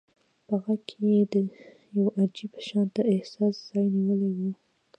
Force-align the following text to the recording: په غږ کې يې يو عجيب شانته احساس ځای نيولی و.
په 0.47 0.53
غږ 0.63 0.79
کې 0.87 0.97
يې 1.15 1.41
يو 1.95 2.05
عجيب 2.19 2.53
شانته 2.67 3.01
احساس 3.13 3.55
ځای 3.67 3.85
نيولی 3.95 4.31
و. 4.37 4.39